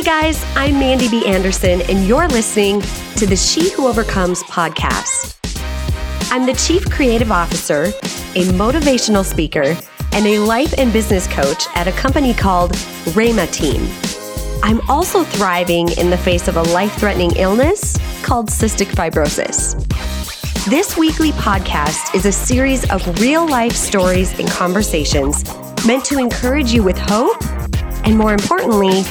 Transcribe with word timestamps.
Hey 0.00 0.06
guys, 0.22 0.42
I'm 0.56 0.80
Mandy 0.80 1.10
B. 1.10 1.26
Anderson, 1.26 1.82
and 1.82 2.08
you're 2.08 2.26
listening 2.26 2.80
to 3.16 3.26
the 3.26 3.36
She 3.36 3.70
Who 3.72 3.86
Overcomes 3.86 4.42
podcast. 4.44 5.36
I'm 6.32 6.46
the 6.46 6.54
Chief 6.54 6.90
Creative 6.90 7.30
Officer, 7.30 7.82
a 8.34 8.44
motivational 8.54 9.22
speaker, 9.22 9.76
and 10.12 10.26
a 10.26 10.38
life 10.38 10.72
and 10.78 10.90
business 10.90 11.26
coach 11.26 11.66
at 11.74 11.86
a 11.86 11.92
company 11.92 12.32
called 12.32 12.72
Rhema 13.12 13.52
Team. 13.52 13.86
I'm 14.62 14.80
also 14.88 15.22
thriving 15.22 15.90
in 15.98 16.08
the 16.08 16.16
face 16.16 16.48
of 16.48 16.56
a 16.56 16.62
life 16.62 16.94
threatening 16.94 17.32
illness 17.32 17.98
called 18.22 18.48
cystic 18.48 18.86
fibrosis. 18.86 19.74
This 20.64 20.96
weekly 20.96 21.32
podcast 21.32 22.14
is 22.14 22.24
a 22.24 22.32
series 22.32 22.90
of 22.90 23.20
real 23.20 23.46
life 23.46 23.74
stories 23.74 24.32
and 24.38 24.48
conversations 24.48 25.44
meant 25.86 26.06
to 26.06 26.18
encourage 26.18 26.72
you 26.72 26.82
with 26.82 26.96
hope 26.96 27.36
and, 28.06 28.16
more 28.16 28.32
importantly, 28.32 29.02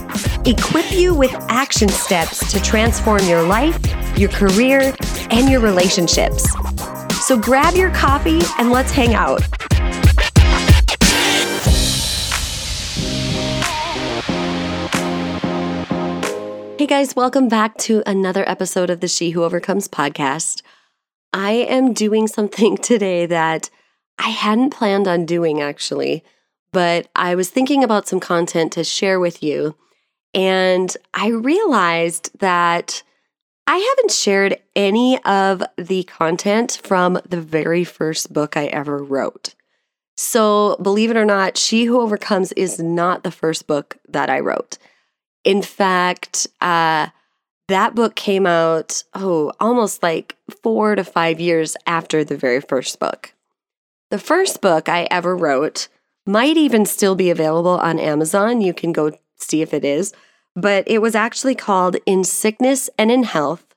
equip 0.45 0.91
you 0.91 1.13
with 1.13 1.33
action 1.49 1.89
steps 1.89 2.51
to 2.51 2.61
transform 2.61 3.21
your 3.27 3.43
life, 3.43 3.77
your 4.17 4.29
career, 4.29 4.93
and 5.31 5.49
your 5.49 5.59
relationships. 5.59 6.47
So 7.25 7.37
grab 7.37 7.75
your 7.75 7.91
coffee 7.91 8.39
and 8.57 8.71
let's 8.71 8.91
hang 8.91 9.13
out. 9.13 9.41
Hey 16.79 16.87
guys, 16.87 17.15
welcome 17.15 17.49
back 17.49 17.77
to 17.79 18.01
another 18.05 18.47
episode 18.47 18.89
of 18.89 19.01
the 19.01 19.09
She 19.09 19.31
Who 19.31 19.43
Overcomes 19.43 19.89
podcast. 19.89 20.61
I 21.33 21.51
am 21.51 21.91
doing 21.91 22.27
something 22.27 22.77
today 22.81 23.25
that 23.25 23.69
I 24.17 24.29
hadn't 24.29 24.71
planned 24.71 25.07
on 25.07 25.25
doing 25.25 25.61
actually, 25.61 26.23
but 26.71 27.09
I 27.15 27.35
was 27.35 27.49
thinking 27.49 27.83
about 27.83 28.07
some 28.07 28.21
content 28.21 28.71
to 28.73 28.85
share 28.85 29.19
with 29.19 29.43
you. 29.43 29.75
And 30.33 30.95
I 31.13 31.29
realized 31.29 32.37
that 32.39 33.03
I 33.65 33.77
haven't 33.77 34.11
shared 34.11 34.57
any 34.75 35.23
of 35.23 35.61
the 35.77 36.03
content 36.03 36.79
from 36.83 37.19
the 37.27 37.41
very 37.41 37.83
first 37.83 38.33
book 38.33 38.57
I 38.57 38.65
ever 38.65 39.03
wrote. 39.03 39.55
So, 40.17 40.75
believe 40.81 41.11
it 41.11 41.17
or 41.17 41.23
not, 41.23 41.57
She 41.57 41.85
Who 41.85 42.01
Overcomes 42.01 42.51
is 42.53 42.79
not 42.79 43.23
the 43.23 43.31
first 43.31 43.67
book 43.67 43.97
that 44.09 44.29
I 44.29 44.39
wrote. 44.39 44.77
In 45.45 45.61
fact, 45.61 46.47
uh, 46.59 47.07
that 47.69 47.95
book 47.95 48.15
came 48.15 48.45
out, 48.45 49.03
oh, 49.13 49.53
almost 49.59 50.03
like 50.03 50.35
four 50.63 50.95
to 50.95 51.03
five 51.03 51.39
years 51.39 51.77
after 51.85 52.23
the 52.23 52.35
very 52.35 52.59
first 52.59 52.99
book. 52.99 53.33
The 54.09 54.19
first 54.19 54.59
book 54.59 54.89
I 54.89 55.07
ever 55.11 55.37
wrote 55.37 55.87
might 56.25 56.57
even 56.57 56.85
still 56.85 57.15
be 57.15 57.29
available 57.29 57.77
on 57.79 57.99
Amazon. 57.99 58.59
You 58.59 58.73
can 58.73 58.91
go 58.91 59.11
see 59.39 59.61
if 59.61 59.73
it 59.73 59.83
is. 59.83 60.13
But 60.55 60.83
it 60.87 61.01
was 61.01 61.15
actually 61.15 61.55
called 61.55 61.97
In 62.05 62.23
Sickness 62.23 62.89
and 62.97 63.11
in 63.11 63.23
Health 63.23 63.69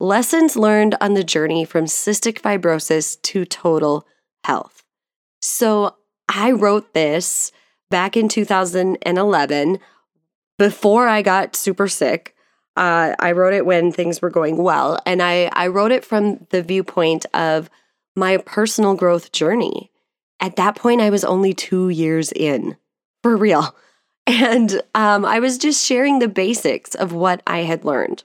Lessons 0.00 0.56
Learned 0.56 0.96
on 1.00 1.14
the 1.14 1.24
Journey 1.24 1.64
from 1.64 1.84
Cystic 1.84 2.40
Fibrosis 2.40 3.20
to 3.22 3.44
Total 3.44 4.06
Health. 4.44 4.82
So 5.40 5.96
I 6.28 6.50
wrote 6.50 6.94
this 6.94 7.52
back 7.90 8.16
in 8.16 8.28
2011 8.28 9.78
before 10.58 11.08
I 11.08 11.22
got 11.22 11.54
super 11.54 11.88
sick. 11.88 12.34
Uh, 12.76 13.14
I 13.18 13.32
wrote 13.32 13.54
it 13.54 13.66
when 13.66 13.92
things 13.92 14.20
were 14.20 14.30
going 14.30 14.56
well, 14.56 14.98
and 15.06 15.22
I, 15.22 15.48
I 15.52 15.68
wrote 15.68 15.92
it 15.92 16.04
from 16.04 16.46
the 16.50 16.62
viewpoint 16.62 17.24
of 17.32 17.70
my 18.16 18.38
personal 18.38 18.94
growth 18.94 19.30
journey. 19.30 19.92
At 20.40 20.56
that 20.56 20.76
point, 20.76 21.00
I 21.00 21.10
was 21.10 21.24
only 21.24 21.54
two 21.54 21.88
years 21.88 22.32
in, 22.32 22.76
for 23.22 23.36
real. 23.36 23.76
And 24.26 24.80
um, 24.94 25.24
I 25.24 25.38
was 25.38 25.58
just 25.58 25.84
sharing 25.84 26.18
the 26.18 26.28
basics 26.28 26.94
of 26.94 27.12
what 27.12 27.42
I 27.46 27.58
had 27.60 27.84
learned. 27.84 28.24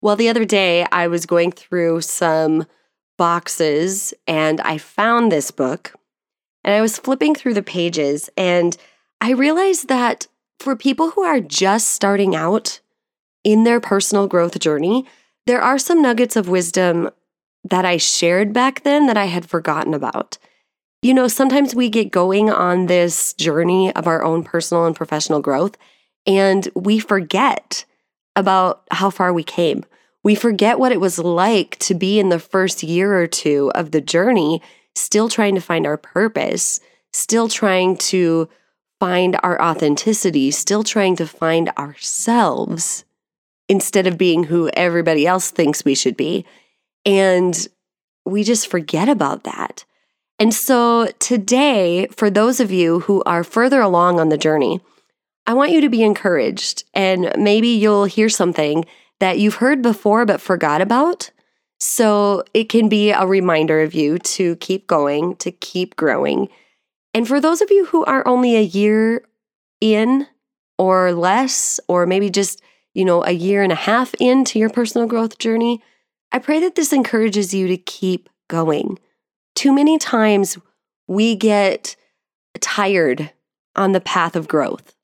Well, 0.00 0.16
the 0.16 0.28
other 0.28 0.44
day, 0.44 0.86
I 0.90 1.06
was 1.08 1.26
going 1.26 1.52
through 1.52 2.00
some 2.02 2.66
boxes 3.16 4.12
and 4.26 4.60
I 4.60 4.78
found 4.78 5.30
this 5.32 5.50
book 5.50 5.94
and 6.64 6.74
I 6.74 6.80
was 6.80 6.98
flipping 6.98 7.34
through 7.34 7.54
the 7.54 7.62
pages 7.62 8.28
and 8.36 8.76
I 9.20 9.30
realized 9.30 9.88
that 9.88 10.26
for 10.58 10.76
people 10.76 11.10
who 11.10 11.22
are 11.22 11.40
just 11.40 11.88
starting 11.88 12.34
out 12.34 12.80
in 13.44 13.64
their 13.64 13.80
personal 13.80 14.26
growth 14.26 14.58
journey, 14.58 15.06
there 15.46 15.60
are 15.60 15.78
some 15.78 16.02
nuggets 16.02 16.36
of 16.36 16.48
wisdom 16.48 17.10
that 17.64 17.84
I 17.84 17.96
shared 17.96 18.52
back 18.52 18.82
then 18.82 19.06
that 19.06 19.16
I 19.16 19.26
had 19.26 19.48
forgotten 19.48 19.94
about. 19.94 20.38
You 21.06 21.14
know, 21.14 21.28
sometimes 21.28 21.72
we 21.72 21.88
get 21.88 22.10
going 22.10 22.50
on 22.50 22.86
this 22.86 23.32
journey 23.34 23.94
of 23.94 24.08
our 24.08 24.24
own 24.24 24.42
personal 24.42 24.86
and 24.86 24.96
professional 24.96 25.38
growth, 25.38 25.76
and 26.26 26.68
we 26.74 26.98
forget 26.98 27.84
about 28.34 28.82
how 28.90 29.10
far 29.10 29.32
we 29.32 29.44
came. 29.44 29.84
We 30.24 30.34
forget 30.34 30.80
what 30.80 30.90
it 30.90 31.00
was 31.00 31.20
like 31.20 31.78
to 31.78 31.94
be 31.94 32.18
in 32.18 32.30
the 32.30 32.40
first 32.40 32.82
year 32.82 33.16
or 33.16 33.28
two 33.28 33.70
of 33.76 33.92
the 33.92 34.00
journey, 34.00 34.60
still 34.96 35.28
trying 35.28 35.54
to 35.54 35.60
find 35.60 35.86
our 35.86 35.96
purpose, 35.96 36.80
still 37.12 37.46
trying 37.46 37.98
to 37.98 38.48
find 38.98 39.38
our 39.44 39.62
authenticity, 39.62 40.50
still 40.50 40.82
trying 40.82 41.14
to 41.14 41.26
find 41.28 41.68
ourselves 41.78 43.04
instead 43.68 44.08
of 44.08 44.18
being 44.18 44.42
who 44.42 44.70
everybody 44.70 45.24
else 45.24 45.52
thinks 45.52 45.84
we 45.84 45.94
should 45.94 46.16
be. 46.16 46.44
And 47.04 47.68
we 48.24 48.42
just 48.42 48.68
forget 48.68 49.08
about 49.08 49.44
that. 49.44 49.84
And 50.38 50.52
so 50.52 51.08
today, 51.18 52.08
for 52.08 52.28
those 52.28 52.60
of 52.60 52.70
you 52.70 53.00
who 53.00 53.22
are 53.24 53.44
further 53.44 53.80
along 53.80 54.20
on 54.20 54.28
the 54.28 54.38
journey, 54.38 54.80
I 55.46 55.54
want 55.54 55.72
you 55.72 55.80
to 55.80 55.88
be 55.88 56.02
encouraged. 56.02 56.84
And 56.92 57.32
maybe 57.38 57.68
you'll 57.68 58.04
hear 58.04 58.28
something 58.28 58.84
that 59.20 59.38
you've 59.38 59.56
heard 59.56 59.80
before 59.80 60.26
but 60.26 60.40
forgot 60.40 60.80
about. 60.80 61.30
So 61.78 62.42
it 62.54 62.68
can 62.68 62.88
be 62.88 63.10
a 63.10 63.26
reminder 63.26 63.82
of 63.82 63.94
you 63.94 64.18
to 64.18 64.56
keep 64.56 64.86
going, 64.86 65.36
to 65.36 65.50
keep 65.50 65.96
growing, 65.96 66.48
and 67.16 67.26
for 67.26 67.40
those 67.40 67.62
of 67.62 67.70
you 67.70 67.86
who 67.86 68.04
are 68.04 68.28
only 68.28 68.56
a 68.56 68.60
year 68.60 69.24
in 69.80 70.26
or 70.76 71.12
less, 71.12 71.80
or 71.88 72.04
maybe 72.04 72.28
just, 72.28 72.60
you 72.92 73.06
know, 73.06 73.24
a 73.24 73.30
year 73.30 73.62
and 73.62 73.72
a 73.72 73.74
half 73.74 74.12
into 74.20 74.58
your 74.58 74.68
personal 74.68 75.06
growth 75.06 75.38
journey, 75.38 75.82
I 76.30 76.40
pray 76.40 76.60
that 76.60 76.74
this 76.74 76.92
encourages 76.92 77.54
you 77.54 77.68
to 77.68 77.78
keep 77.78 78.28
going. 78.48 78.98
Too 79.56 79.72
many 79.72 79.98
times 79.98 80.58
we 81.08 81.34
get 81.34 81.96
tired 82.60 83.32
on 83.74 83.92
the 83.92 84.00
path 84.00 84.36
of 84.36 84.46
growth. 84.46 84.94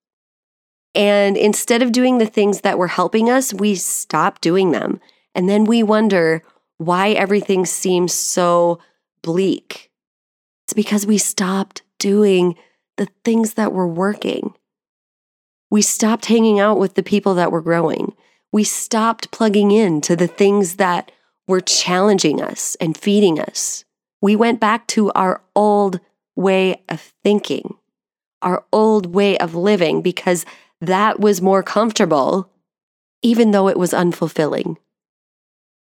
And 0.95 1.39
instead 1.39 1.81
of 1.81 1.91
doing 1.91 2.19
the 2.19 2.27
things 2.27 2.61
that 2.61 2.79
were 2.79 2.89
helping 2.89 3.31
us, 3.31 3.55
we 3.55 3.75
stop 3.75 4.43
doing 4.43 4.71
them. 4.71 5.01
And 5.35 5.49
then 5.49 5.65
we 5.65 5.83
wonder 5.83 6.43
why 6.77 7.11
everything 7.11 7.65
seems 7.65 8.13
so 8.13 8.79
bleak. 9.23 9.91
It's 10.67 10.75
because 10.75 11.07
we 11.07 11.17
stopped 11.17 11.83
doing 11.99 12.57
the 12.99 13.09
things 13.25 13.55
that 13.55 13.73
were 13.73 13.89
working. 13.89 14.55
We 15.71 15.81
stopped 15.81 16.27
hanging 16.27 16.61
out 16.61 16.79
with 16.79 16.93
the 16.95 17.03
people 17.03 17.35
that 17.37 17.51
were 17.51 17.63
growing. 17.63 18.15
We 18.53 18.65
stopped 18.65 19.31
plugging 19.31 19.71
in 19.71 20.03
to 20.03 20.15
the 20.15 20.27
things 20.27 20.77
that 20.77 21.11
were 21.49 21.63
challenging 21.63 22.43
us 22.43 22.77
and 22.81 22.95
feeding 22.95 23.41
us. 23.41 23.87
We 24.23 24.37
went 24.37 24.61
back 24.61 24.87
to 24.89 25.13
our 25.13 25.43
old 25.55 26.01
way 26.35 26.83
of 26.89 27.13
thinking, 27.23 27.75
our 28.41 28.65
old 28.73 29.15
way 29.15 29.37
of 29.37 29.55
living, 29.55 30.01
because 30.01 30.47
that 30.81 31.21
was 31.21 31.43
more 31.43 31.63
comfortable, 31.63 32.51
even 33.21 33.51
though 33.51 33.69
it 33.69 33.79
was 33.79 33.93
unfulfilling. 33.93 34.79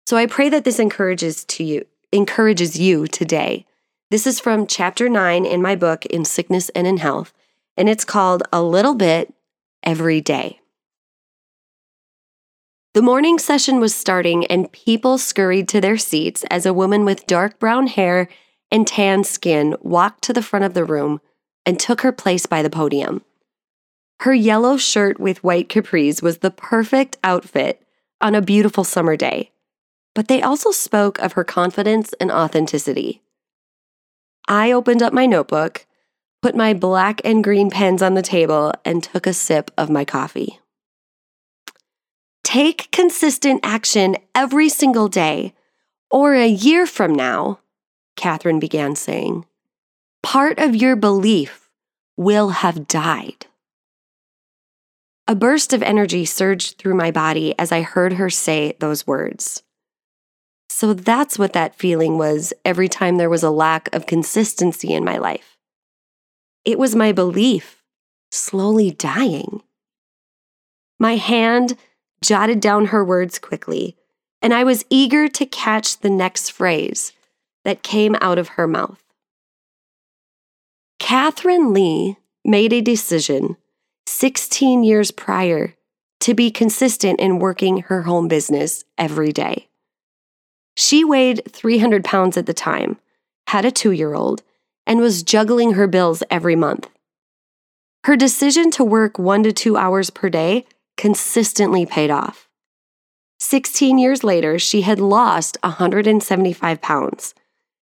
So 0.07 0.19
I 0.19 0.27
pray 0.27 0.51
that 0.51 0.65
this 0.65 0.79
encourages 0.79 1.45
to 1.47 1.65
you, 1.65 1.87
encourages 2.13 2.79
you 2.79 3.07
today 3.07 3.65
this 4.13 4.27
is 4.27 4.41
from 4.41 4.67
chapter 4.67 5.09
9 5.09 5.47
in 5.47 5.63
my 5.63 5.75
book, 5.75 6.05
In 6.05 6.27
Sickness 6.27 6.69
and 6.75 6.87
in 6.87 6.99
Health, 6.99 7.33
and 7.79 7.89
it's 7.89 8.05
called 8.05 8.43
A 8.53 8.63
Little 8.63 8.95
Bit 8.95 9.33
Every 9.83 10.21
Day. 10.21 10.61
The 12.95 13.01
morning 13.01 13.39
session 13.39 13.81
was 13.81 13.95
starting, 13.95 14.45
and 14.47 14.71
people 14.71 15.17
scurried 15.17 15.67
to 15.69 15.81
their 15.81 15.97
seats 15.97 16.45
as 16.51 16.67
a 16.67 16.75
woman 16.75 17.07
with 17.07 17.27
dark 17.27 17.59
brown 17.59 17.87
hair 17.87 18.29
and 18.71 18.87
tan 18.87 19.25
skin 19.25 19.77
walked 19.81 20.23
to 20.25 20.35
the 20.35 20.43
front 20.43 20.67
of 20.67 20.75
the 20.75 20.85
room 20.85 21.23
and 21.65 21.81
took 21.81 22.03
her 22.03 22.13
place 22.13 22.45
by 22.45 22.63
the 22.63 22.69
podium. 22.69 23.23
Her 24.21 24.35
yellow 24.35 24.77
shirt 24.77 25.19
with 25.19 25.43
white 25.43 25.71
capris 25.71 26.23
was 26.23 26.39
the 26.39 26.51
perfect 26.51 27.17
outfit 27.25 27.83
on 28.21 28.35
a 28.35 28.43
beautiful 28.43 28.85
summer 28.85 29.17
day, 29.17 29.53
but 30.15 30.29
they 30.29 30.43
also 30.43 30.71
spoke 30.71 31.19
of 31.21 31.33
her 31.33 31.45
confidence 31.45 32.13
and 32.21 32.31
authenticity. 32.31 33.23
I 34.49 34.71
opened 34.71 35.03
up 35.03 35.15
my 35.15 35.25
notebook, 35.25 35.87
put 36.43 36.55
my 36.55 36.75
black 36.75 37.23
and 37.25 37.43
green 37.43 37.71
pens 37.71 38.03
on 38.03 38.15
the 38.15 38.23
table, 38.23 38.75
and 38.85 39.03
took 39.03 39.27
a 39.27 39.33
sip 39.33 39.71
of 39.79 39.89
my 39.89 40.05
coffee. 40.05 40.59
Take 42.53 42.91
consistent 42.91 43.61
action 43.63 44.15
every 44.35 44.69
single 44.69 45.09
day, 45.09 45.55
or 46.11 46.35
a 46.35 46.47
year 46.47 46.85
from 46.85 47.15
now, 47.15 47.61
Catherine 48.15 48.61
began 48.61 48.95
saying. 48.95 49.47
Part 50.23 50.59
of 50.59 50.77
your 50.77 50.95
belief 50.95 51.71
will 52.19 52.51
have 52.51 52.87
died. 52.87 53.47
A 55.27 55.35
burst 55.35 55.73
of 55.73 55.83
energy 55.83 56.27
surged 56.27 56.77
through 56.77 56.93
my 56.93 57.11
body 57.11 57.59
as 57.59 57.73
I 57.73 57.81
heard 57.81 58.13
her 58.13 58.29
say 58.29 58.77
those 58.81 59.07
words. 59.07 59.63
So 60.69 60.93
that's 60.93 61.39
what 61.39 61.55
that 61.55 61.75
feeling 61.75 62.19
was 62.19 62.53
every 62.67 62.91
time 62.91 63.17
there 63.17 63.31
was 63.31 63.43
a 63.43 63.51
lack 63.51 63.89
of 63.95 64.05
consistency 64.05 64.93
in 64.93 65.07
my 65.07 65.17
life. 65.17 65.57
It 66.67 66.79
was 66.79 66.95
my 66.95 67.13
belief 67.13 67.83
slowly 68.31 68.91
dying. 68.91 69.63
My 70.99 71.17
hand 71.17 71.79
jotted 72.23 72.61
down 72.61 72.87
her 72.87 73.05
words 73.05 73.39
quickly, 73.39 73.97
and 74.41 74.55
I 74.55 74.65
was 74.65 74.85
eager 74.89 75.29
to 75.29 75.45
catch 75.45 75.99
the 75.99 76.11
next 76.11 76.51
phrase 76.51 77.13
that 77.65 77.83
came 77.83 78.17
out 78.21 78.39
of 78.39 78.49
her 78.49 78.67
mouth. 78.67 79.03
Catherine 80.99 81.73
Lee 81.75 82.17
made 82.45 82.73
a 82.73 82.81
decision 82.81 83.57
16 84.07 84.85
years 84.85 85.11
prior 85.11 85.75
to 86.21 86.35
be 86.35 86.51
consistent 86.51 87.21
in 87.21 87.39
working 87.39 87.79
her 87.83 88.03
home 88.03 88.29
business 88.29 88.85
every 88.97 89.33
day. 89.33 89.69
She 90.77 91.05
weighed 91.05 91.43
300 91.49 92.05
pounds 92.05 92.37
at 92.37 92.47
the 92.47 92.55
time, 92.55 92.99
had 93.49 93.65
a 93.65 93.71
two 93.71 93.91
year 93.91 94.15
old, 94.15 94.43
and 94.87 95.01
was 95.01 95.23
juggling 95.23 95.73
her 95.73 95.87
bills 95.87 96.23
every 96.31 96.57
month. 96.57 96.89
Her 98.05 98.17
decision 98.17 98.71
to 98.73 98.85
work 98.85 99.19
one 99.19 99.43
to 99.43 99.53
two 99.53 99.77
hours 99.77 100.11
per 100.11 100.29
day 100.29 100.67
consistently 101.03 101.85
paid 101.85 102.13
off. 102.13 102.49
16 103.41 103.99
years 103.99 104.23
later, 104.23 104.57
she 104.57 104.83
had 104.83 105.01
lost 105.01 105.59
175 105.65 106.81
pounds. 106.81 107.35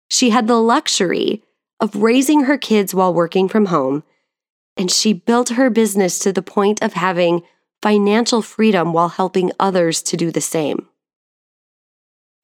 She 0.09 0.31
had 0.31 0.47
the 0.47 0.57
luxury 0.57 1.43
of 1.81 1.95
raising 1.97 2.45
her 2.45 2.57
kids 2.57 2.95
while 2.95 3.13
working 3.13 3.47
from 3.47 3.67
home, 3.67 4.05
and 4.75 4.91
she 4.91 5.13
built 5.13 5.51
her 5.51 5.69
business 5.69 6.19
to 6.21 6.33
the 6.33 6.41
point 6.41 6.83
of 6.83 6.95
having 6.95 7.43
financial 7.83 8.41
freedom 8.41 8.95
while 8.95 9.11
helping 9.11 9.53
others 9.61 10.01
to 10.05 10.17
do 10.17 10.31
the 10.31 10.41
same. 10.41 10.89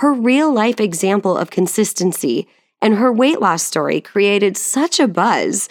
Her 0.01 0.13
real 0.13 0.53
life 0.53 0.79
example 0.79 1.39
of 1.39 1.49
consistency 1.49 2.49
and 2.83 2.97
her 2.97 3.11
weight 3.11 3.41
loss 3.41 3.63
story 3.63 4.03
created 4.03 4.59
such 4.59 5.01
a 5.01 5.09
buzz 5.09 5.71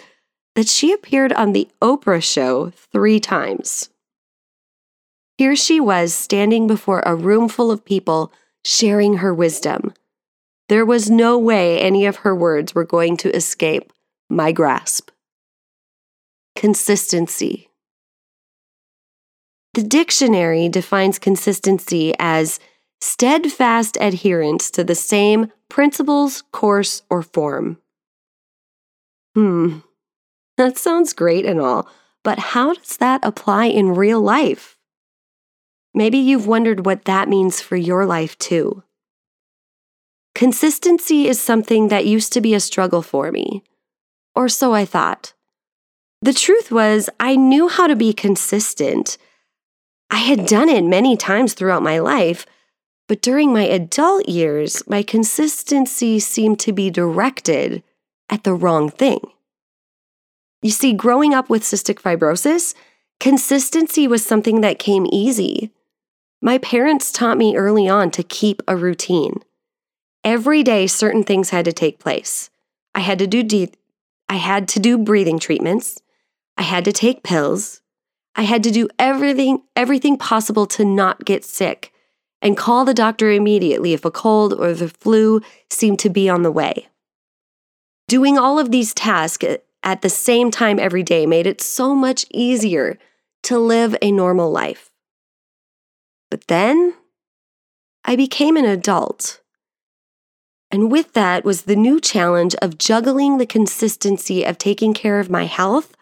that 0.56 0.66
she 0.66 0.92
appeared 0.92 1.32
on 1.32 1.52
The 1.52 1.68
Oprah 1.80 2.20
Show 2.20 2.70
three 2.70 3.20
times. 3.20 3.90
Here 5.38 5.54
she 5.54 5.80
was 5.80 6.14
standing 6.14 6.66
before 6.66 7.02
a 7.04 7.14
room 7.14 7.48
full 7.48 7.70
of 7.70 7.84
people 7.84 8.32
sharing 8.64 9.18
her 9.18 9.34
wisdom. 9.34 9.92
There 10.68 10.84
was 10.84 11.10
no 11.10 11.38
way 11.38 11.78
any 11.78 12.06
of 12.06 12.16
her 12.16 12.34
words 12.34 12.74
were 12.74 12.84
going 12.84 13.16
to 13.18 13.34
escape 13.34 13.92
my 14.28 14.50
grasp. 14.50 15.10
Consistency. 16.56 17.68
The 19.74 19.82
dictionary 19.82 20.70
defines 20.70 21.18
consistency 21.18 22.14
as 22.18 22.58
steadfast 23.02 23.98
adherence 24.00 24.70
to 24.70 24.82
the 24.82 24.94
same 24.94 25.52
principles, 25.68 26.42
course, 26.50 27.02
or 27.10 27.22
form. 27.22 27.78
Hmm, 29.34 29.80
that 30.56 30.78
sounds 30.78 31.12
great 31.12 31.44
and 31.44 31.60
all, 31.60 31.88
but 32.24 32.38
how 32.38 32.72
does 32.72 32.96
that 32.96 33.20
apply 33.22 33.66
in 33.66 33.94
real 33.94 34.22
life? 34.22 34.75
Maybe 35.96 36.18
you've 36.18 36.46
wondered 36.46 36.84
what 36.84 37.06
that 37.06 37.26
means 37.26 37.62
for 37.62 37.74
your 37.74 38.04
life 38.04 38.36
too. 38.36 38.82
Consistency 40.34 41.26
is 41.26 41.40
something 41.40 41.88
that 41.88 42.04
used 42.04 42.34
to 42.34 42.42
be 42.42 42.52
a 42.52 42.60
struggle 42.60 43.00
for 43.00 43.32
me, 43.32 43.64
or 44.34 44.50
so 44.50 44.74
I 44.74 44.84
thought. 44.84 45.32
The 46.20 46.34
truth 46.34 46.70
was, 46.70 47.08
I 47.18 47.36
knew 47.36 47.68
how 47.68 47.86
to 47.86 47.96
be 47.96 48.12
consistent. 48.12 49.16
I 50.10 50.16
had 50.18 50.44
done 50.44 50.68
it 50.68 50.84
many 50.84 51.16
times 51.16 51.54
throughout 51.54 51.82
my 51.82 51.98
life, 51.98 52.44
but 53.08 53.22
during 53.22 53.50
my 53.50 53.62
adult 53.62 54.28
years, 54.28 54.86
my 54.86 55.02
consistency 55.02 56.20
seemed 56.20 56.60
to 56.60 56.72
be 56.74 56.90
directed 56.90 57.82
at 58.28 58.44
the 58.44 58.52
wrong 58.52 58.90
thing. 58.90 59.20
You 60.60 60.72
see, 60.72 60.92
growing 60.92 61.32
up 61.32 61.48
with 61.48 61.62
cystic 61.62 62.02
fibrosis, 62.02 62.74
consistency 63.18 64.06
was 64.06 64.26
something 64.26 64.60
that 64.60 64.78
came 64.78 65.06
easy. 65.10 65.72
My 66.46 66.58
parents 66.58 67.10
taught 67.10 67.38
me 67.38 67.56
early 67.56 67.88
on 67.88 68.12
to 68.12 68.22
keep 68.22 68.62
a 68.68 68.76
routine. 68.76 69.42
Every 70.22 70.62
day, 70.62 70.86
certain 70.86 71.24
things 71.24 71.50
had 71.50 71.64
to 71.64 71.72
take 71.72 71.98
place. 71.98 72.50
I 72.94 73.00
had 73.00 73.18
to 73.18 73.26
do 73.26 73.42
de- 73.42 73.72
I 74.28 74.36
had 74.36 74.68
to 74.68 74.78
do 74.78 74.96
breathing 74.96 75.40
treatments. 75.40 76.00
I 76.56 76.62
had 76.62 76.84
to 76.84 76.92
take 76.92 77.24
pills. 77.24 77.80
I 78.36 78.42
had 78.42 78.62
to 78.62 78.70
do 78.70 78.88
everything 78.96 79.62
everything 79.74 80.16
possible 80.16 80.66
to 80.66 80.84
not 80.84 81.24
get 81.24 81.44
sick 81.44 81.92
and 82.40 82.56
call 82.56 82.84
the 82.84 82.94
doctor 82.94 83.28
immediately 83.32 83.92
if 83.92 84.04
a 84.04 84.12
cold 84.12 84.52
or 84.52 84.72
the 84.72 84.86
flu 84.88 85.40
seemed 85.68 85.98
to 85.98 86.10
be 86.10 86.28
on 86.28 86.42
the 86.42 86.52
way. 86.52 86.86
Doing 88.06 88.38
all 88.38 88.60
of 88.60 88.70
these 88.70 88.94
tasks 88.94 89.44
at 89.82 90.02
the 90.02 90.08
same 90.08 90.52
time 90.52 90.78
every 90.78 91.02
day 91.02 91.26
made 91.26 91.48
it 91.48 91.60
so 91.60 91.92
much 91.92 92.24
easier 92.30 92.98
to 93.42 93.58
live 93.58 93.96
a 94.00 94.12
normal 94.12 94.52
life. 94.52 94.92
But 96.30 96.46
then 96.48 96.94
I 98.04 98.16
became 98.16 98.56
an 98.56 98.64
adult. 98.64 99.40
And 100.70 100.90
with 100.90 101.12
that 101.12 101.44
was 101.44 101.62
the 101.62 101.76
new 101.76 102.00
challenge 102.00 102.54
of 102.56 102.78
juggling 102.78 103.38
the 103.38 103.46
consistency 103.46 104.44
of 104.44 104.58
taking 104.58 104.94
care 104.94 105.20
of 105.20 105.30
my 105.30 105.44
health 105.44 105.96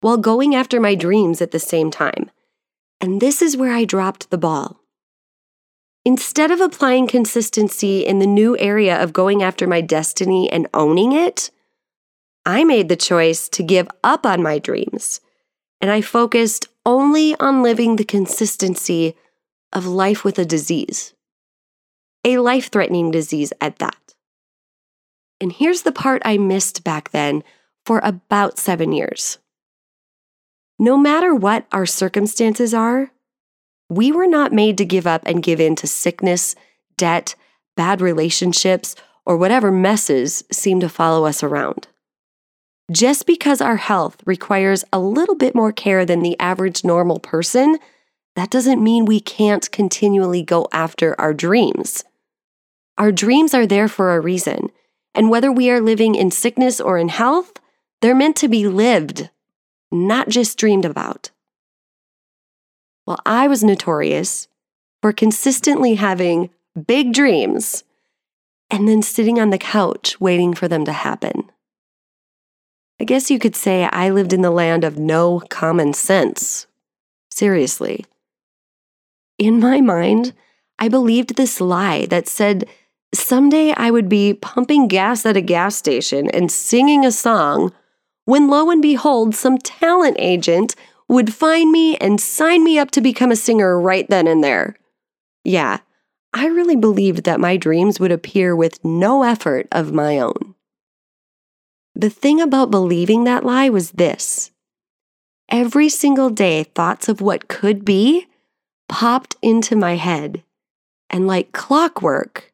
while 0.00 0.16
going 0.16 0.54
after 0.54 0.80
my 0.80 0.94
dreams 0.94 1.40
at 1.40 1.50
the 1.50 1.58
same 1.58 1.90
time. 1.90 2.30
And 3.00 3.20
this 3.20 3.40
is 3.40 3.56
where 3.56 3.72
I 3.72 3.84
dropped 3.84 4.30
the 4.30 4.38
ball. 4.38 4.80
Instead 6.04 6.50
of 6.50 6.60
applying 6.60 7.06
consistency 7.06 8.00
in 8.00 8.18
the 8.18 8.26
new 8.26 8.56
area 8.58 9.02
of 9.02 9.12
going 9.12 9.42
after 9.42 9.66
my 9.66 9.80
destiny 9.80 10.50
and 10.50 10.66
owning 10.72 11.12
it, 11.12 11.50
I 12.46 12.64
made 12.64 12.88
the 12.88 12.96
choice 12.96 13.48
to 13.50 13.62
give 13.62 13.88
up 14.02 14.24
on 14.24 14.42
my 14.42 14.58
dreams 14.58 15.20
and 15.80 15.90
I 15.90 16.00
focused 16.00 16.68
only 16.84 17.34
on 17.36 17.62
living 17.62 17.96
the 17.96 18.04
consistency 18.04 19.14
of 19.72 19.86
life 19.86 20.24
with 20.24 20.38
a 20.38 20.44
disease, 20.44 21.14
a 22.24 22.38
life 22.38 22.70
threatening 22.70 23.10
disease 23.10 23.52
at 23.60 23.78
that. 23.78 24.14
And 25.40 25.52
here's 25.52 25.82
the 25.82 25.92
part 25.92 26.22
I 26.24 26.36
missed 26.36 26.84
back 26.84 27.10
then 27.10 27.42
for 27.86 28.00
about 28.04 28.58
seven 28.58 28.92
years. 28.92 29.38
No 30.78 30.96
matter 30.96 31.34
what 31.34 31.66
our 31.72 31.86
circumstances 31.86 32.74
are, 32.74 33.10
we 33.88 34.12
were 34.12 34.26
not 34.26 34.52
made 34.52 34.78
to 34.78 34.84
give 34.84 35.06
up 35.06 35.22
and 35.26 35.42
give 35.42 35.60
in 35.60 35.76
to 35.76 35.86
sickness, 35.86 36.54
debt, 36.96 37.34
bad 37.76 38.00
relationships, 38.00 38.94
or 39.26 39.36
whatever 39.36 39.70
messes 39.70 40.44
seem 40.50 40.80
to 40.80 40.88
follow 40.88 41.24
us 41.24 41.42
around. 41.42 41.88
Just 42.90 43.26
because 43.26 43.60
our 43.60 43.76
health 43.76 44.22
requires 44.26 44.84
a 44.92 44.98
little 44.98 45.36
bit 45.36 45.54
more 45.54 45.72
care 45.72 46.04
than 46.04 46.22
the 46.22 46.38
average 46.40 46.84
normal 46.84 47.18
person, 47.18 47.78
that 48.36 48.50
doesn't 48.50 48.82
mean 48.82 49.04
we 49.04 49.20
can't 49.20 49.70
continually 49.70 50.42
go 50.42 50.68
after 50.72 51.20
our 51.20 51.34
dreams. 51.34 52.04
Our 52.96 53.12
dreams 53.12 53.54
are 53.54 53.66
there 53.66 53.88
for 53.88 54.14
a 54.14 54.20
reason, 54.20 54.70
and 55.14 55.30
whether 55.30 55.50
we 55.50 55.70
are 55.70 55.80
living 55.80 56.14
in 56.14 56.30
sickness 56.30 56.80
or 56.80 56.98
in 56.98 57.08
health, 57.08 57.52
they're 58.00 58.14
meant 58.14 58.36
to 58.36 58.48
be 58.48 58.66
lived, 58.66 59.30
not 59.90 60.28
just 60.28 60.58
dreamed 60.58 60.84
about. 60.84 61.30
Well, 63.06 63.18
I 63.26 63.48
was 63.48 63.64
notorious 63.64 64.48
for 65.02 65.12
consistently 65.12 65.94
having 65.94 66.50
big 66.86 67.12
dreams 67.12 67.84
and 68.70 68.86
then 68.86 69.02
sitting 69.02 69.40
on 69.40 69.50
the 69.50 69.58
couch 69.58 70.20
waiting 70.20 70.54
for 70.54 70.68
them 70.68 70.84
to 70.84 70.92
happen. 70.92 71.50
I 73.00 73.04
guess 73.04 73.30
you 73.30 73.38
could 73.38 73.56
say 73.56 73.84
I 73.84 74.10
lived 74.10 74.32
in 74.32 74.42
the 74.42 74.50
land 74.50 74.84
of 74.84 74.98
no 74.98 75.40
common 75.48 75.94
sense. 75.94 76.66
Seriously. 77.30 78.04
In 79.40 79.58
my 79.58 79.80
mind, 79.80 80.34
I 80.78 80.90
believed 80.90 81.36
this 81.36 81.62
lie 81.62 82.04
that 82.10 82.28
said 82.28 82.68
someday 83.14 83.72
I 83.74 83.90
would 83.90 84.06
be 84.06 84.34
pumping 84.34 84.86
gas 84.86 85.24
at 85.24 85.34
a 85.34 85.40
gas 85.40 85.76
station 85.76 86.28
and 86.28 86.52
singing 86.52 87.06
a 87.06 87.10
song 87.10 87.72
when 88.26 88.48
lo 88.48 88.70
and 88.70 88.82
behold, 88.82 89.34
some 89.34 89.56
talent 89.56 90.16
agent 90.18 90.76
would 91.08 91.32
find 91.32 91.72
me 91.72 91.96
and 91.96 92.20
sign 92.20 92.62
me 92.62 92.78
up 92.78 92.90
to 92.90 93.00
become 93.00 93.32
a 93.32 93.36
singer 93.36 93.80
right 93.80 94.06
then 94.10 94.26
and 94.26 94.44
there. 94.44 94.76
Yeah, 95.42 95.78
I 96.34 96.46
really 96.46 96.76
believed 96.76 97.24
that 97.24 97.40
my 97.40 97.56
dreams 97.56 97.98
would 97.98 98.12
appear 98.12 98.54
with 98.54 98.84
no 98.84 99.22
effort 99.22 99.68
of 99.72 99.94
my 99.94 100.18
own. 100.18 100.54
The 101.94 102.10
thing 102.10 102.42
about 102.42 102.70
believing 102.70 103.24
that 103.24 103.46
lie 103.46 103.70
was 103.70 103.92
this 103.92 104.50
every 105.48 105.88
single 105.88 106.28
day, 106.28 106.64
thoughts 106.64 107.08
of 107.08 107.22
what 107.22 107.48
could 107.48 107.86
be 107.86 108.26
popped 108.90 109.36
into 109.40 109.74
my 109.74 109.96
head, 109.96 110.42
and 111.08 111.26
like 111.26 111.52
clockwork, 111.52 112.52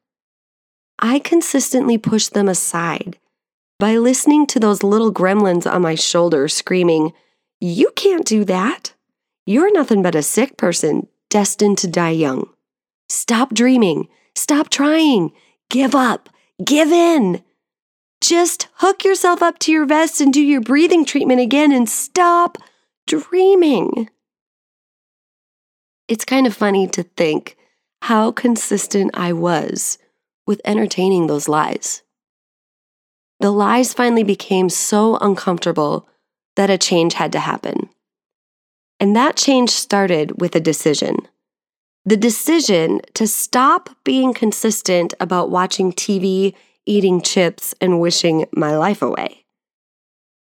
I 1.01 1.19
consistently 1.19 1.99
pushed 1.99 2.35
them 2.35 2.49
aside 2.49 3.19
by 3.79 3.97
listening 3.97 4.47
to 4.47 4.61
those 4.61 4.83
little 4.83 5.13
gremlins 5.13 5.71
on 5.71 5.83
my 5.83 5.95
shoulder 5.95 6.49
screaming, 6.49 7.13
you 7.61 7.91
can't 7.95 8.25
do 8.25 8.45
that. 8.45 8.93
you're 9.49 9.73
nothing 9.73 10.03
but 10.03 10.15
a 10.15 10.23
sick 10.23 10.57
person 10.57 11.07
destined 11.31 11.79
to 11.79 11.87
die 11.87 12.11
young. 12.11 12.49
Stop 13.09 13.55
dreaming. 13.55 14.09
Stop 14.35 14.69
trying. 14.71 15.31
Give 15.71 15.95
up. 15.95 16.29
Give 16.65 16.91
in. 16.91 17.43
Just 18.21 18.69
hook 18.77 19.05
yourself 19.05 19.43
up 19.43 19.59
to 19.61 19.71
your 19.71 19.87
vest 19.87 20.21
and 20.21 20.33
do 20.33 20.41
your 20.41 20.61
breathing 20.61 21.05
treatment 21.05 21.41
again 21.41 21.71
and 21.71 21.89
stop 21.89 22.59
dreaming. 23.07 24.09
It's 26.09 26.25
kind 26.25 26.47
of 26.47 26.55
funny 26.55 26.87
to 26.89 27.03
think 27.03 27.57
how 28.03 28.31
consistent 28.31 29.11
I 29.15 29.33
was 29.33 29.99
with 30.47 30.61
entertaining 30.65 31.27
those 31.27 31.49
lies. 31.49 32.03
The 33.41 33.51
lies 33.51 33.93
finally 33.93 34.23
became 34.23 34.69
so 34.69 35.17
uncomfortable 35.17 36.09
that 36.55 36.71
a 36.71 36.79
change 36.79 37.15
had 37.15 37.33
to 37.33 37.41
happen. 37.41 37.91
And 39.01 39.15
that 39.17 39.37
change 39.37 39.71
started 39.71 40.41
with 40.41 40.55
a 40.57 40.61
decision 40.61 41.29
the 42.07 42.17
decision 42.17 43.01
to 43.15 43.27
stop 43.27 43.91
being 44.05 44.33
consistent 44.33 45.13
about 45.19 45.51
watching 45.51 45.93
TV, 45.93 46.55
eating 46.87 47.21
chips, 47.21 47.75
and 47.81 48.01
wishing 48.01 48.47
my 48.53 48.77
life 48.77 49.03
away. 49.03 49.45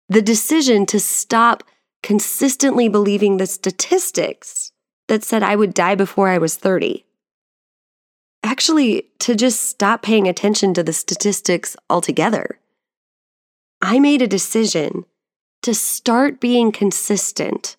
The 0.08 0.22
decision 0.22 0.86
to 0.86 0.98
stop 0.98 1.62
consistently 2.02 2.88
believing 2.88 3.36
the 3.36 3.46
statistics 3.46 4.71
that 5.08 5.24
said 5.24 5.42
I 5.42 5.56
would 5.56 5.74
die 5.74 5.94
before 5.94 6.28
I 6.28 6.38
was 6.38 6.56
30. 6.56 7.04
Actually, 8.42 9.08
to 9.20 9.34
just 9.34 9.62
stop 9.62 10.02
paying 10.02 10.26
attention 10.26 10.74
to 10.74 10.82
the 10.82 10.92
statistics 10.92 11.76
altogether. 11.88 12.58
I 13.80 13.98
made 13.98 14.22
a 14.22 14.26
decision 14.26 15.04
to 15.62 15.74
start 15.74 16.40
being 16.40 16.72
consistent 16.72 17.76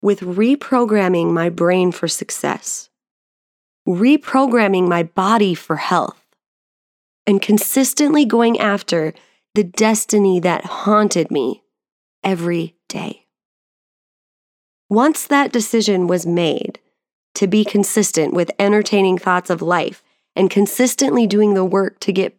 with 0.00 0.20
reprogramming 0.20 1.32
my 1.32 1.48
brain 1.48 1.92
for 1.92 2.08
success 2.08 2.90
reprogramming 3.86 4.88
my 4.88 5.02
body 5.02 5.54
for 5.54 5.76
health, 5.76 6.20
and 7.26 7.42
consistently 7.42 8.24
going 8.24 8.58
after 8.58 9.12
the 9.54 9.64
destiny 9.64 10.40
that 10.40 10.64
haunted 10.64 11.30
me 11.30 11.62
every 12.22 12.76
day. 12.88 13.21
Once 14.92 15.26
that 15.26 15.50
decision 15.50 16.06
was 16.06 16.26
made 16.26 16.78
to 17.34 17.46
be 17.46 17.64
consistent 17.64 18.34
with 18.34 18.50
entertaining 18.58 19.16
thoughts 19.16 19.48
of 19.48 19.62
life 19.62 20.02
and 20.36 20.50
consistently 20.50 21.26
doing 21.26 21.54
the 21.54 21.64
work 21.64 21.98
to 21.98 22.12
get 22.12 22.36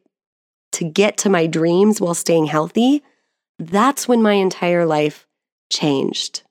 to 0.72 0.84
get 0.84 1.18
to 1.18 1.32
my 1.32 1.48
dreams 1.48 2.00
while 2.00 2.14
staying 2.14 2.46
healthy, 2.46 3.02
that's 3.58 4.08
when 4.08 4.22
my 4.22 4.34
entire 4.34 4.86
life 4.86 5.26
changed. 5.72 6.44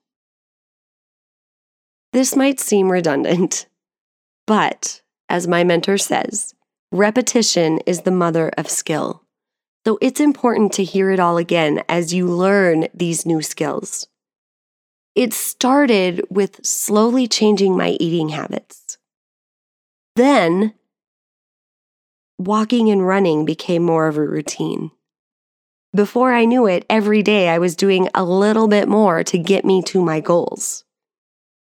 This 2.11 2.35
might 2.35 2.59
seem 2.59 2.91
redundant, 2.91 3.67
but, 4.45 5.01
as 5.29 5.47
my 5.47 5.63
mentor 5.63 5.97
says, 5.97 6.53
repetition 6.91 7.79
is 7.85 8.01
the 8.01 8.11
mother 8.11 8.51
of 8.57 8.69
skill. 8.69 9.23
So 9.87 9.97
it's 10.01 10.19
important 10.19 10.73
to 10.73 10.83
hear 10.83 11.11
it 11.11 11.21
all 11.21 11.37
again 11.37 11.81
as 11.87 12.13
you 12.13 12.27
learn 12.27 12.89
these 12.93 13.25
new 13.25 13.41
skills. 13.41 14.09
It 15.15 15.33
started 15.33 16.25
with 16.29 16.65
slowly 16.65 17.27
changing 17.27 17.77
my 17.77 17.97
eating 17.99 18.29
habits. 18.29 18.97
Then, 20.15 20.73
walking 22.39 22.89
and 22.89 23.05
running 23.05 23.45
became 23.45 23.83
more 23.83 24.07
of 24.07 24.17
a 24.17 24.27
routine. 24.27 24.91
Before 25.95 26.33
I 26.33 26.45
knew 26.45 26.65
it, 26.65 26.85
every 26.89 27.21
day 27.21 27.49
I 27.49 27.59
was 27.59 27.75
doing 27.75 28.09
a 28.15 28.23
little 28.23 28.67
bit 28.67 28.87
more 28.87 29.23
to 29.25 29.37
get 29.37 29.63
me 29.63 29.83
to 29.83 30.03
my 30.03 30.19
goals. 30.19 30.83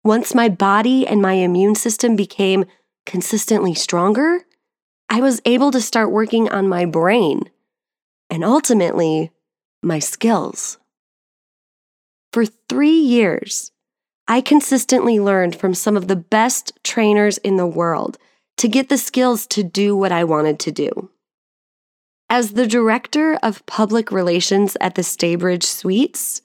Once 0.04 0.34
my 0.34 0.50
body 0.50 1.06
and 1.06 1.22
my 1.22 1.34
immune 1.34 1.76
system 1.76 2.16
became 2.16 2.66
consistently 3.06 3.76
stronger, 3.76 4.46
I 5.10 5.22
was 5.22 5.42
able 5.46 5.70
to 5.72 5.82
start 5.82 6.12
working 6.12 6.50
on 6.50 6.68
my 6.68 6.86
brain 6.86 7.50
and 8.30 8.44
ultimately 8.44 9.32
my 9.84 10.00
skills. 10.00 10.80
For 12.32 12.46
three 12.46 13.00
years, 13.00 13.72
I 14.28 14.42
consistently 14.42 15.20
learned 15.20 15.56
from 15.56 15.74
some 15.74 15.96
of 15.96 16.08
the 16.08 16.16
best 16.16 16.74
trainers 16.84 17.38
in 17.38 17.56
the 17.56 17.68
world 17.68 18.18
to 18.58 18.68
get 18.68 18.90
the 18.90 18.98
skills 18.98 19.48
to 19.48 19.64
do 19.64 19.96
what 19.96 20.12
I 20.12 20.24
wanted 20.24 20.60
to 20.60 20.72
do. 20.72 21.10
As 22.30 22.52
the 22.52 22.68
director 22.68 23.36
of 23.42 23.66
public 23.66 24.12
relations 24.12 24.76
at 24.82 24.96
the 24.96 25.02
Staybridge 25.02 25.64
Suites, 25.64 26.42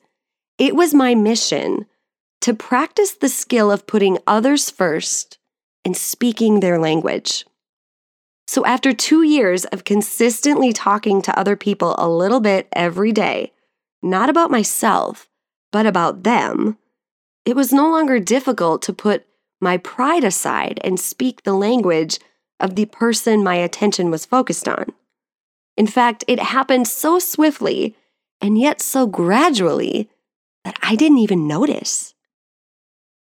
it 0.59 0.77
was 0.77 0.95
my 0.95 1.15
mission 1.15 1.87
to 2.43 2.55
practice 2.55 3.13
the 3.13 3.29
skill 3.29 3.73
of 3.73 3.87
putting 3.87 4.19
others 4.27 4.71
first 4.71 5.39
and 5.85 5.97
speaking 5.97 6.61
their 6.61 6.79
language. 6.79 7.45
So, 8.47 8.65
after 8.65 8.93
two 8.93 9.23
years 9.23 9.65
of 9.67 9.85
consistently 9.85 10.73
talking 10.73 11.23
to 11.23 11.39
other 11.39 11.57
people 11.57 11.95
a 11.99 12.09
little 12.09 12.41
bit 12.41 12.69
every 12.73 13.11
day, 13.11 13.53
not 14.03 14.29
about 14.29 14.51
myself, 14.51 15.29
but 15.73 15.87
about 15.87 16.23
them, 16.23 16.79
it 17.45 17.57
was 17.57 17.73
no 17.73 17.91
longer 17.91 18.21
difficult 18.21 18.83
to 18.83 18.93
put 18.93 19.27
my 19.61 19.77
pride 19.77 20.23
aside 20.23 20.79
and 20.85 21.01
speak 21.01 21.43
the 21.43 21.55
language 21.55 22.19
of 22.61 22.77
the 22.77 22.87
person 22.87 23.43
my 23.43 23.57
attention 23.57 24.11
was 24.11 24.25
focused 24.25 24.69
on. 24.69 24.93
In 25.77 25.87
fact, 25.87 26.25
it 26.29 26.39
happened 26.39 26.87
so 26.87 27.19
swiftly 27.19 27.97
and 28.41 28.59
yet 28.59 28.81
so 28.81 29.07
gradually 29.07 30.11
that 30.65 30.77
I 30.83 30.95
didn't 30.95 31.19
even 31.19 31.49
notice. 31.49 32.15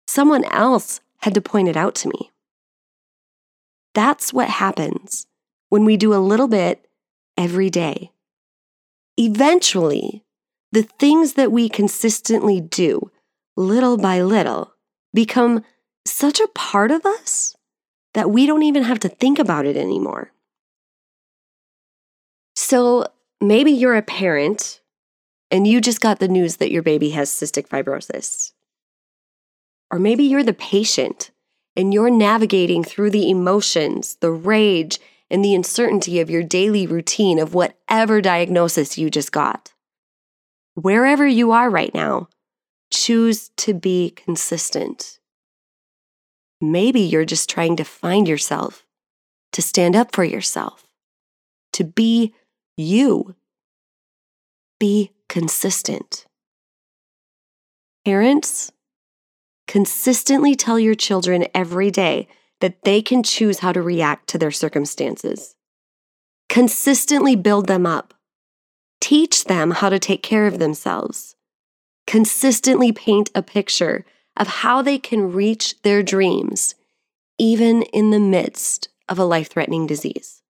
Someone 0.06 0.44
else 0.44 1.00
had 1.18 1.35
to 1.35 1.40
point 1.40 1.68
it 1.68 1.76
out 1.76 1.94
to 1.97 2.09
me. 2.09 2.30
That's 3.94 4.32
what 4.32 4.49
happens 4.49 5.26
when 5.68 5.85
we 5.85 5.97
do 5.97 6.14
a 6.14 6.16
little 6.16 6.49
bit 6.49 6.87
every 7.37 7.71
day. 7.71 8.11
Eventually, 9.16 10.25
the 10.73 10.83
things 10.83 11.35
that 11.35 11.52
we 11.52 11.69
consistently 11.69 12.61
do, 12.61 13.11
little 13.57 13.99
by 13.99 14.23
little, 14.23 14.75
become 15.12 15.62
such 16.07 16.41
a 16.41 16.49
part 16.49 16.91
of 16.91 17.05
us 17.07 17.55
that 18.14 18.31
we 18.31 18.47
don't 18.47 18.62
even 18.62 18.83
have 18.83 18.99
to 19.00 19.09
think 19.09 19.38
about 19.38 19.67
it 19.67 19.76
anymore. 19.76 20.33
So 22.57 23.07
maybe 23.41 23.71
you're 23.71 23.97
a 23.97 24.02
parent 24.02 24.81
and 25.50 25.67
you 25.67 25.81
just 25.81 26.00
got 26.00 26.19
the 26.19 26.29
news 26.29 26.57
that 26.57 26.71
your 26.71 26.83
baby 26.83 27.11
has 27.11 27.31
cystic 27.31 27.69
fibrosis. 27.69 28.52
Or 29.91 29.99
maybe 29.99 30.25
you're 30.25 30.43
the 30.43 30.55
patient 30.55 31.31
and 31.76 31.93
you're 31.93 32.11
navigating 32.11 32.83
through 32.83 33.11
the 33.11 33.31
emotions, 33.31 34.17
the 34.17 34.31
rage, 34.31 34.99
and 35.31 35.45
the 35.45 35.55
uncertainty 35.55 36.21
of 36.21 36.31
your 36.31 36.43
daily 36.43 36.87
routine 36.87 37.38
of 37.38 37.55
whatever 37.55 38.21
diagnosis 38.21 38.99
you 38.99 39.11
just 39.11 39.33
got. 39.33 39.72
Wherever 40.75 41.26
you 41.26 41.52
are 41.52 41.71
right 41.71 41.95
now, 41.95 42.29
choose 42.91 43.50
to 43.59 43.75
be 43.75 44.11
consistent. 44.11 45.19
Maybe 46.61 47.00
you're 47.00 47.25
just 47.25 47.50
trying 47.50 47.76
to 47.76 47.85
find 47.85 48.29
yourself, 48.29 48.87
to 49.52 49.62
stand 49.62 49.97
up 49.97 50.14
for 50.14 50.25
yourself, 50.25 50.87
to 51.73 51.85
be 51.85 52.35
you. 52.76 53.35
Be 54.79 55.12
consistent. 55.29 56.26
Parents, 58.05 58.73
Consistently 59.73 60.55
tell 60.55 60.79
your 60.79 60.95
children 60.95 61.47
every 61.55 61.91
day 61.91 62.29
that 62.61 62.83
they 62.83 63.00
can 63.00 63.23
choose 63.23 63.61
how 63.61 63.73
to 63.73 63.81
react 63.81 64.29
to 64.29 64.37
their 64.37 64.50
circumstances. 64.50 65.55
Consistently 66.50 67.37
build 67.37 67.69
them 67.69 67.87
up. 67.87 68.12
Teach 69.02 69.44
them 69.44 69.73
how 69.73 69.90
to 69.90 69.99
take 69.99 70.23
care 70.23 70.47
of 70.47 70.59
themselves. 70.59 71.37
Consistently 72.06 72.90
paint 72.90 73.30
a 73.35 73.42
picture 73.42 74.06
of 74.38 74.47
how 74.47 74.80
they 74.80 74.99
can 74.99 75.30
reach 75.32 75.82
their 75.82 76.02
dreams, 76.02 76.75
even 77.38 77.82
in 77.82 78.11
the 78.11 78.18
midst 78.18 78.88
of 79.11 79.18
a 79.18 79.25
life 79.25 79.50
threatening 79.50 79.87
disease. 79.87 80.42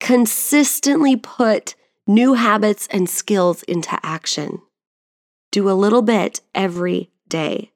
Consistently 0.00 1.16
put 1.16 1.74
new 2.06 2.34
habits 2.34 2.86
and 2.90 3.08
skills 3.08 3.62
into 3.62 3.98
action. 4.02 4.60
Do 5.50 5.70
a 5.70 5.72
little 5.72 6.02
bit 6.02 6.42
every 6.54 7.08
day 7.28 7.72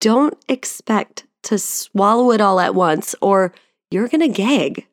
don't 0.00 0.42
expect 0.48 1.26
to 1.42 1.58
swallow 1.58 2.32
it 2.32 2.40
all 2.40 2.58
at 2.58 2.74
once 2.74 3.14
or 3.20 3.52
you're 3.90 4.08
going 4.08 4.20
to 4.20 4.28
gag. 4.28 4.86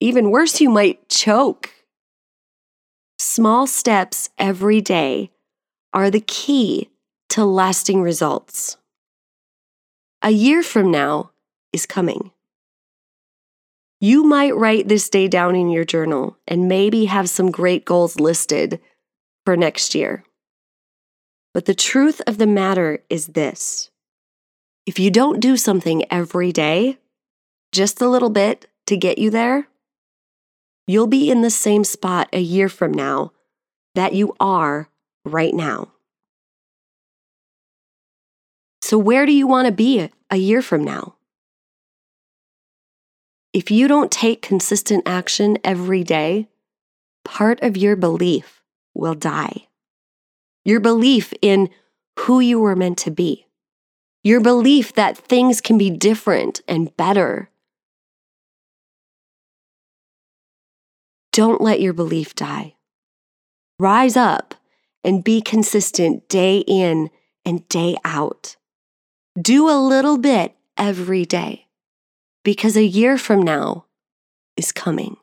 Even 0.00 0.30
worse, 0.30 0.60
you 0.60 0.70
might 0.70 1.08
choke. 1.08 1.70
Small 3.26 3.66
steps 3.66 4.28
every 4.36 4.82
day 4.82 5.30
are 5.94 6.10
the 6.10 6.20
key 6.20 6.90
to 7.30 7.42
lasting 7.46 8.02
results. 8.02 8.76
A 10.20 10.28
year 10.28 10.62
from 10.62 10.90
now 10.90 11.30
is 11.72 11.86
coming. 11.86 12.32
You 13.98 14.24
might 14.24 14.54
write 14.54 14.88
this 14.88 15.08
day 15.08 15.26
down 15.26 15.56
in 15.56 15.70
your 15.70 15.86
journal 15.86 16.36
and 16.46 16.68
maybe 16.68 17.06
have 17.06 17.30
some 17.30 17.50
great 17.50 17.86
goals 17.86 18.20
listed 18.20 18.78
for 19.46 19.56
next 19.56 19.94
year. 19.94 20.22
But 21.54 21.64
the 21.64 21.74
truth 21.74 22.20
of 22.26 22.36
the 22.36 22.46
matter 22.46 23.02
is 23.08 23.28
this 23.28 23.90
if 24.84 24.98
you 24.98 25.10
don't 25.10 25.40
do 25.40 25.56
something 25.56 26.04
every 26.12 26.52
day, 26.52 26.98
just 27.72 28.02
a 28.02 28.08
little 28.08 28.28
bit 28.28 28.66
to 28.84 28.98
get 28.98 29.16
you 29.16 29.30
there, 29.30 29.66
you'll 30.86 31.06
be 31.06 31.30
in 31.30 31.42
the 31.42 31.50
same 31.50 31.84
spot 31.84 32.28
a 32.32 32.40
year 32.40 32.68
from 32.68 32.92
now 32.92 33.32
that 33.94 34.12
you 34.12 34.34
are 34.40 34.88
right 35.24 35.54
now. 35.54 35.92
So, 38.82 38.98
where 38.98 39.24
do 39.24 39.32
you 39.32 39.46
want 39.46 39.66
to 39.66 39.72
be 39.72 40.10
a 40.30 40.36
year 40.36 40.60
from 40.60 40.84
now? 40.84 41.14
If 43.52 43.70
you 43.70 43.88
don't 43.88 44.10
take 44.10 44.42
consistent 44.42 45.04
action 45.06 45.58
every 45.64 46.04
day, 46.04 46.48
part 47.24 47.62
of 47.62 47.76
your 47.76 47.96
belief 47.96 48.62
will 48.94 49.14
die. 49.14 49.68
Your 50.64 50.80
belief 50.80 51.32
in 51.40 51.70
who 52.18 52.40
you 52.40 52.58
were 52.58 52.76
meant 52.76 52.98
to 52.98 53.10
be. 53.10 53.46
Your 54.22 54.40
belief 54.40 54.92
that 54.94 55.16
things 55.16 55.60
can 55.60 55.78
be 55.78 55.90
different 55.90 56.60
and 56.66 56.96
better. 56.96 57.48
Don't 61.34 61.60
let 61.60 61.80
your 61.80 61.92
belief 61.92 62.36
die. 62.36 62.76
Rise 63.80 64.16
up 64.16 64.54
and 65.02 65.24
be 65.24 65.40
consistent 65.40 66.28
day 66.28 66.58
in 66.58 67.10
and 67.44 67.68
day 67.68 67.96
out. 68.04 68.54
Do 69.36 69.68
a 69.68 69.74
little 69.74 70.16
bit 70.16 70.54
every 70.78 71.24
day 71.24 71.66
because 72.44 72.76
a 72.76 72.84
year 72.84 73.18
from 73.18 73.42
now 73.42 73.86
is 74.56 74.70
coming. 74.70 75.16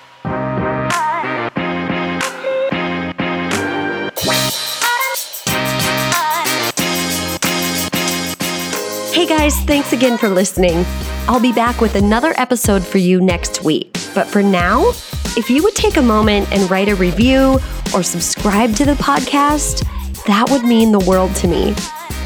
Hey 9.13 9.25
guys, 9.25 9.57
thanks 9.61 9.93
again 9.93 10.17
for 10.17 10.27
listening. 10.27 10.85
I'll 11.29 11.39
be 11.39 11.53
back 11.53 11.79
with 11.79 11.95
another 11.95 12.33
episode 12.35 12.85
for 12.85 12.97
you 12.97 13.21
next 13.21 13.63
week. 13.63 13.97
But 14.13 14.27
for 14.27 14.43
now, 14.43 14.91
if 15.37 15.49
you 15.49 15.63
would 15.63 15.75
take 15.75 15.95
a 15.97 16.01
moment 16.01 16.51
and 16.51 16.69
write 16.69 16.89
a 16.89 16.95
review 16.95 17.59
or 17.93 18.03
subscribe 18.03 18.75
to 18.75 18.85
the 18.85 18.95
podcast, 18.95 19.85
that 20.25 20.49
would 20.49 20.63
mean 20.63 20.91
the 20.91 20.99
world 20.99 21.33
to 21.37 21.47
me. 21.47 21.73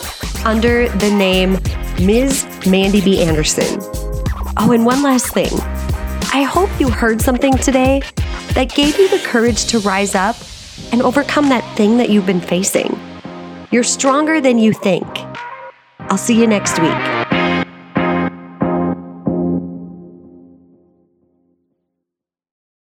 under 0.45 0.89
the 0.89 1.09
name 1.09 1.53
Ms. 2.05 2.45
Mandy 2.67 2.99
B. 2.99 3.23
Anderson. 3.23 3.79
Oh, 4.57 4.73
and 4.73 4.85
one 4.85 5.01
last 5.01 5.33
thing. 5.33 5.51
I 6.33 6.43
hope 6.43 6.69
you 6.77 6.89
heard 6.89 7.21
something 7.21 7.57
today 7.57 8.01
that 8.53 8.75
gave 8.75 8.97
you 8.99 9.07
the 9.07 9.19
courage 9.19 9.65
to 9.67 9.79
rise 9.79 10.13
up 10.13 10.35
and 10.91 11.01
overcome 11.01 11.47
that 11.49 11.63
thing 11.77 11.97
that 11.99 12.09
you've 12.09 12.25
been 12.25 12.41
facing. 12.41 12.99
You're 13.71 13.83
stronger 13.83 14.41
than 14.41 14.57
you 14.57 14.73
think. 14.73 15.07
I'll 15.99 16.17
see 16.17 16.37
you 16.37 16.47
next 16.47 16.79
week. 16.79 17.14